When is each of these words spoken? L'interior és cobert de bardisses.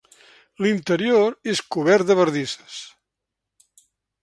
L'interior 0.65 1.35
és 1.53 1.61
cobert 1.77 2.09
de 2.13 2.17
bardisses. 2.23 2.81